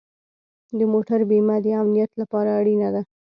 د 0.77 0.79
موټر 0.91 1.19
بیمه 1.29 1.55
د 1.65 1.67
امنیت 1.81 2.11
لپاره 2.21 2.49
اړینه 2.59 2.89
ده. 2.93 3.01